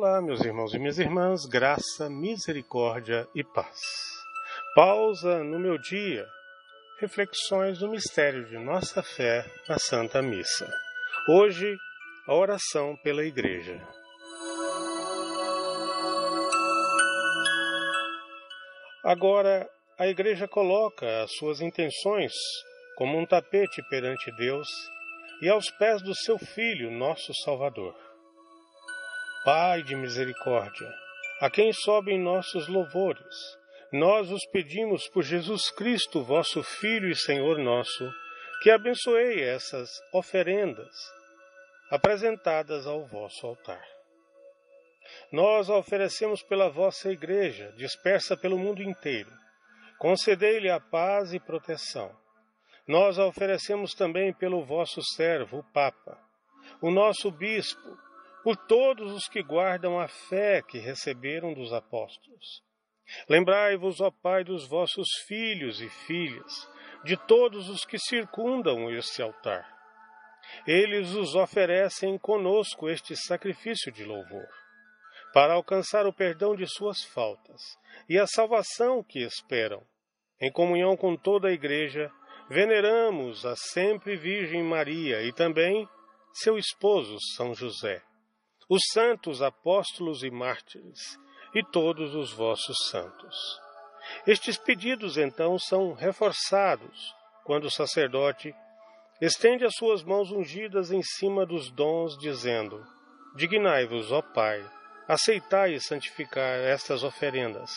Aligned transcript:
Olá, 0.00 0.22
meus 0.22 0.44
irmãos 0.44 0.72
e 0.72 0.78
minhas 0.78 0.96
irmãs, 1.00 1.44
graça, 1.44 2.08
misericórdia 2.08 3.26
e 3.34 3.42
paz. 3.42 3.80
Pausa 4.72 5.42
no 5.42 5.58
meu 5.58 5.76
dia, 5.76 6.24
reflexões 7.00 7.80
do 7.80 7.88
mistério 7.88 8.44
de 8.46 8.56
nossa 8.58 9.02
fé 9.02 9.44
na 9.68 9.76
Santa 9.76 10.22
Missa. 10.22 10.72
Hoje, 11.28 11.76
a 12.28 12.34
oração 12.36 12.96
pela 13.02 13.24
Igreja. 13.24 13.76
Agora, 19.02 19.68
a 19.98 20.06
Igreja 20.06 20.46
coloca 20.46 21.24
as 21.24 21.32
suas 21.32 21.60
intenções 21.60 22.32
como 22.96 23.18
um 23.18 23.26
tapete 23.26 23.82
perante 23.90 24.30
Deus 24.36 24.68
e 25.42 25.48
aos 25.48 25.68
pés 25.72 26.00
do 26.02 26.14
seu 26.14 26.38
Filho, 26.38 26.88
nosso 26.88 27.34
Salvador. 27.42 28.07
Pai 29.50 29.82
de 29.82 29.96
misericórdia, 29.96 30.94
a 31.40 31.48
quem 31.48 31.72
sobem 31.72 32.20
nossos 32.20 32.68
louvores, 32.68 33.34
nós 33.90 34.30
os 34.30 34.44
pedimos 34.52 35.08
por 35.08 35.22
Jesus 35.22 35.70
Cristo, 35.70 36.22
vosso 36.22 36.62
Filho 36.62 37.08
e 37.08 37.16
Senhor 37.16 37.56
nosso, 37.56 38.12
que 38.62 38.70
abençoe 38.70 39.40
essas 39.40 39.88
oferendas 40.12 40.94
apresentadas 41.90 42.86
ao 42.86 43.06
vosso 43.06 43.46
altar. 43.46 43.82
Nós 45.32 45.70
a 45.70 45.78
oferecemos 45.78 46.42
pela 46.42 46.68
vossa 46.68 47.10
Igreja, 47.10 47.72
dispersa 47.74 48.36
pelo 48.36 48.58
mundo 48.58 48.82
inteiro. 48.82 49.32
Concedei-lhe 49.96 50.68
a 50.68 50.78
paz 50.78 51.32
e 51.32 51.40
proteção. 51.40 52.14
Nós 52.86 53.18
a 53.18 53.24
oferecemos 53.24 53.94
também 53.94 54.30
pelo 54.30 54.62
vosso 54.62 55.00
servo, 55.16 55.60
o 55.60 55.72
Papa, 55.72 56.18
o 56.82 56.90
nosso 56.90 57.30
Bispo, 57.30 58.07
por 58.42 58.56
todos 58.56 59.12
os 59.12 59.28
que 59.28 59.42
guardam 59.42 59.98
a 59.98 60.08
fé 60.08 60.62
que 60.62 60.78
receberam 60.78 61.52
dos 61.52 61.72
apóstolos. 61.72 62.62
Lembrai-vos, 63.28 64.00
ó 64.00 64.10
Pai, 64.10 64.44
dos 64.44 64.66
vossos 64.66 65.08
filhos 65.26 65.80
e 65.80 65.88
filhas, 65.88 66.68
de 67.04 67.16
todos 67.16 67.68
os 67.68 67.84
que 67.84 67.98
circundam 67.98 68.90
este 68.90 69.22
altar. 69.22 69.66
Eles 70.66 71.14
os 71.14 71.34
oferecem 71.34 72.18
conosco 72.18 72.88
este 72.88 73.16
sacrifício 73.16 73.90
de 73.92 74.04
louvor, 74.04 74.48
para 75.32 75.54
alcançar 75.54 76.06
o 76.06 76.12
perdão 76.12 76.54
de 76.54 76.66
suas 76.66 77.02
faltas 77.02 77.60
e 78.08 78.18
a 78.18 78.26
salvação 78.26 79.02
que 79.02 79.20
esperam. 79.20 79.82
Em 80.40 80.52
comunhão 80.52 80.96
com 80.96 81.16
toda 81.16 81.48
a 81.48 81.52
Igreja, 81.52 82.10
veneramos 82.48 83.44
a 83.44 83.56
sempre 83.56 84.16
Virgem 84.16 84.62
Maria 84.62 85.22
e 85.22 85.32
também 85.32 85.88
seu 86.32 86.56
esposo 86.56 87.16
São 87.34 87.52
José 87.54 88.02
os 88.68 88.82
santos 88.92 89.40
apóstolos 89.40 90.22
e 90.22 90.30
mártires 90.30 91.18
e 91.54 91.64
todos 91.64 92.14
os 92.14 92.32
vossos 92.32 92.76
santos. 92.90 93.58
Estes 94.26 94.56
pedidos, 94.58 95.16
então, 95.16 95.58
são 95.58 95.92
reforçados 95.92 97.14
quando 97.44 97.64
o 97.64 97.70
sacerdote 97.70 98.54
estende 99.20 99.64
as 99.64 99.74
suas 99.74 100.02
mãos 100.02 100.30
ungidas 100.30 100.90
em 100.90 101.02
cima 101.02 101.46
dos 101.46 101.70
dons, 101.70 102.16
dizendo: 102.18 102.84
Dignai-vos, 103.34 104.12
ó 104.12 104.22
Pai, 104.22 104.64
aceitai 105.06 105.74
e 105.74 105.80
santificar 105.80 106.58
estas 106.60 107.02
oferendas, 107.02 107.70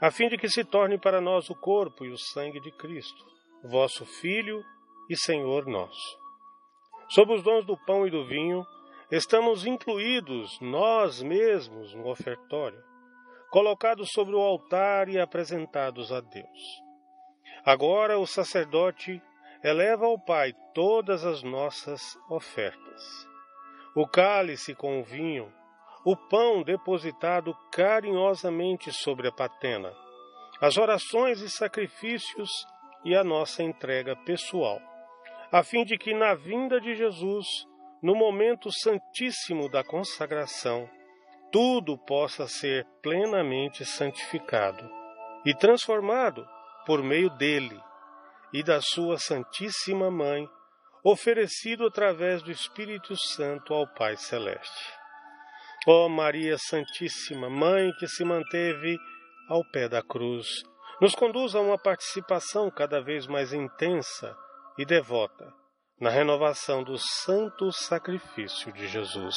a 0.00 0.10
fim 0.10 0.28
de 0.28 0.36
que 0.36 0.48
se 0.48 0.64
torne 0.64 0.98
para 0.98 1.20
nós 1.20 1.48
o 1.48 1.54
corpo 1.54 2.04
e 2.04 2.10
o 2.10 2.18
sangue 2.18 2.60
de 2.60 2.70
Cristo, 2.72 3.24
vosso 3.62 4.04
Filho 4.04 4.64
e 5.08 5.16
Senhor 5.16 5.66
nosso. 5.66 6.18
Sob 7.08 7.32
os 7.32 7.42
dons 7.42 7.64
do 7.64 7.76
pão 7.76 8.06
e 8.06 8.10
do 8.10 8.26
vinho, 8.26 8.66
estamos 9.10 9.64
incluídos 9.64 10.58
nós 10.60 11.22
mesmos 11.22 11.94
no 11.94 12.08
ofertório, 12.08 12.82
colocados 13.50 14.10
sobre 14.12 14.34
o 14.34 14.40
altar 14.40 15.08
e 15.08 15.18
apresentados 15.18 16.10
a 16.12 16.20
Deus. 16.20 16.82
Agora 17.64 18.18
o 18.18 18.26
sacerdote 18.26 19.22
eleva 19.62 20.06
ao 20.06 20.18
Pai 20.18 20.52
todas 20.74 21.24
as 21.24 21.42
nossas 21.42 22.16
ofertas. 22.28 23.26
O 23.94 24.06
cálice 24.06 24.74
com 24.74 25.00
o 25.00 25.04
vinho, 25.04 25.52
o 26.04 26.16
pão 26.16 26.62
depositado 26.62 27.56
carinhosamente 27.72 28.92
sobre 28.92 29.28
a 29.28 29.32
patena, 29.32 29.92
as 30.60 30.76
orações 30.76 31.40
e 31.40 31.50
sacrifícios 31.50 32.50
e 33.04 33.14
a 33.14 33.22
nossa 33.22 33.62
entrega 33.62 34.16
pessoal, 34.16 34.80
a 35.52 35.62
fim 35.62 35.84
de 35.84 35.96
que 35.96 36.12
na 36.12 36.34
vinda 36.34 36.80
de 36.80 36.94
Jesus 36.94 37.46
no 38.02 38.14
momento 38.14 38.70
santíssimo 38.70 39.68
da 39.68 39.82
consagração, 39.82 40.88
tudo 41.50 41.96
possa 41.96 42.46
ser 42.46 42.86
plenamente 43.02 43.84
santificado 43.84 44.88
e 45.44 45.54
transformado 45.54 46.46
por 46.84 47.02
meio 47.02 47.30
dele 47.30 47.80
e 48.52 48.62
da 48.62 48.80
sua 48.80 49.18
Santíssima 49.18 50.10
Mãe, 50.10 50.48
oferecido 51.02 51.86
através 51.86 52.42
do 52.42 52.50
Espírito 52.50 53.16
Santo 53.16 53.72
ao 53.72 53.86
Pai 53.94 54.16
Celeste. 54.16 54.92
Ó 55.86 56.08
Maria 56.08 56.56
Santíssima, 56.58 57.48
Mãe 57.48 57.92
que 57.98 58.08
se 58.08 58.24
manteve 58.24 58.98
ao 59.48 59.64
pé 59.70 59.88
da 59.88 60.02
cruz, 60.02 60.62
nos 61.00 61.14
conduz 61.14 61.54
a 61.54 61.60
uma 61.60 61.78
participação 61.78 62.70
cada 62.70 63.00
vez 63.00 63.26
mais 63.26 63.52
intensa 63.52 64.36
e 64.76 64.84
devota 64.84 65.65
na 66.00 66.10
renovação 66.10 66.82
do 66.82 66.98
santo 66.98 67.72
sacrifício 67.72 68.72
de 68.72 68.86
Jesus. 68.86 69.36